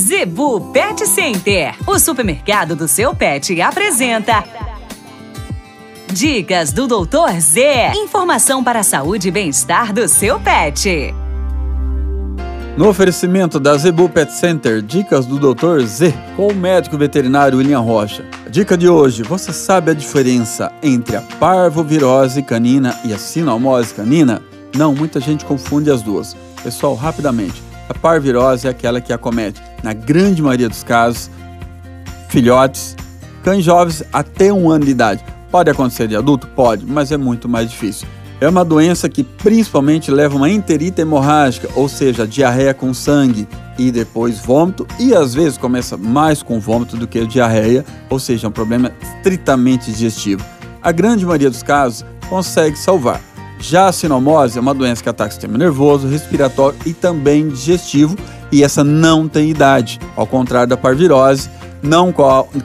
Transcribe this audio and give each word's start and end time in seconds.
Zebu 0.00 0.72
Pet 0.72 1.06
Center, 1.06 1.74
o 1.86 1.98
supermercado 1.98 2.74
do 2.74 2.88
seu 2.88 3.14
pet, 3.14 3.60
apresenta. 3.60 4.42
Dicas 6.10 6.72
do 6.72 6.86
Doutor 6.86 7.38
Z. 7.38 7.92
Informação 7.96 8.64
para 8.64 8.78
a 8.80 8.82
saúde 8.82 9.28
e 9.28 9.30
bem-estar 9.30 9.92
do 9.92 10.08
seu 10.08 10.40
pet. 10.40 11.14
No 12.78 12.88
oferecimento 12.88 13.60
da 13.60 13.76
Zebu 13.76 14.08
Pet 14.08 14.32
Center, 14.32 14.80
dicas 14.80 15.26
do 15.26 15.38
Dr. 15.38 15.82
Z, 15.84 16.14
com 16.34 16.48
o 16.48 16.54
médico 16.54 16.96
veterinário 16.96 17.58
William 17.58 17.80
Rocha. 17.80 18.24
A 18.46 18.48
dica 18.48 18.78
de 18.78 18.88
hoje: 18.88 19.22
você 19.22 19.52
sabe 19.52 19.90
a 19.90 19.94
diferença 19.94 20.72
entre 20.82 21.14
a 21.14 21.20
parvovirose 21.20 22.42
canina 22.42 22.98
e 23.04 23.12
a 23.12 23.18
sinomose 23.18 23.92
canina? 23.92 24.40
Não, 24.74 24.94
muita 24.94 25.20
gente 25.20 25.44
confunde 25.44 25.90
as 25.90 26.00
duas. 26.00 26.34
Pessoal, 26.62 26.94
rapidamente. 26.94 27.62
A 27.90 27.92
parvirose 27.92 28.68
é 28.68 28.70
aquela 28.70 29.00
que 29.00 29.12
acomete, 29.12 29.60
na 29.82 29.92
grande 29.92 30.42
maioria 30.42 30.68
dos 30.68 30.82
casos, 30.82 31.30
filhotes, 32.28 32.96
cães 33.42 33.64
jovens 33.64 34.02
até 34.12 34.52
um 34.52 34.70
ano 34.70 34.84
de 34.84 34.90
idade. 34.90 35.24
Pode 35.50 35.70
acontecer 35.70 36.06
de 36.06 36.16
adulto? 36.16 36.46
Pode, 36.48 36.86
mas 36.86 37.10
é 37.10 37.16
muito 37.16 37.48
mais 37.48 37.70
difícil. 37.70 38.06
É 38.40 38.48
uma 38.48 38.64
doença 38.64 39.08
que 39.08 39.22
principalmente 39.22 40.10
leva 40.10 40.34
uma 40.34 40.48
enterite 40.48 41.02
hemorrágica, 41.02 41.68
ou 41.74 41.88
seja, 41.88 42.26
diarreia 42.26 42.72
com 42.72 42.94
sangue 42.94 43.46
e 43.76 43.90
depois 43.90 44.38
vômito, 44.38 44.86
e 44.98 45.14
às 45.14 45.34
vezes 45.34 45.58
começa 45.58 45.96
mais 45.96 46.42
com 46.42 46.58
vômito 46.58 46.96
do 46.96 47.06
que 47.06 47.26
diarreia, 47.26 47.84
ou 48.08 48.18
seja, 48.18 48.48
um 48.48 48.50
problema 48.50 48.92
estritamente 49.02 49.90
digestivo. 49.90 50.42
A 50.80 50.90
grande 50.90 51.26
maioria 51.26 51.50
dos 51.50 51.62
casos 51.62 52.04
consegue 52.30 52.78
salvar. 52.78 53.20
Já 53.58 53.88
a 53.88 53.92
sinomose 53.92 54.56
é 54.56 54.60
uma 54.60 54.72
doença 54.72 55.02
que 55.02 55.08
ataca 55.10 55.28
o 55.28 55.32
sistema 55.32 55.58
nervoso, 55.58 56.08
respiratório 56.08 56.78
e 56.86 56.94
também 56.94 57.46
digestivo, 57.50 58.16
e 58.52 58.62
essa 58.62 58.82
não 58.82 59.28
tem 59.28 59.50
idade, 59.50 59.98
ao 60.16 60.26
contrário 60.26 60.68
da 60.68 60.76
parvirose, 60.76 61.48
não 61.82 62.12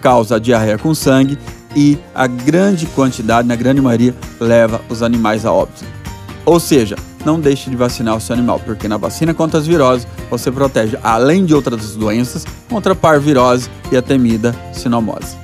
causa 0.00 0.40
diarreia 0.40 0.78
com 0.78 0.94
sangue 0.94 1.38
e 1.76 1.98
a 2.14 2.26
grande 2.26 2.86
quantidade, 2.86 3.46
na 3.46 3.56
grande 3.56 3.80
maioria, 3.80 4.14
leva 4.40 4.80
os 4.88 5.02
animais 5.02 5.44
a 5.44 5.52
óbito. 5.52 5.84
Ou 6.44 6.60
seja, 6.60 6.96
não 7.24 7.40
deixe 7.40 7.70
de 7.70 7.76
vacinar 7.76 8.16
o 8.16 8.20
seu 8.20 8.34
animal, 8.34 8.60
porque 8.60 8.86
na 8.86 8.96
vacina 8.96 9.32
contra 9.32 9.58
as 9.58 9.66
viroses 9.66 10.06
você 10.30 10.50
protege, 10.50 10.98
além 11.02 11.44
de 11.44 11.54
outras 11.54 11.96
doenças, 11.96 12.44
contra 12.68 12.92
a 12.92 12.96
parvirose 12.96 13.70
e 13.90 13.96
a 13.96 14.02
temida 14.02 14.54
sinomose. 14.72 15.43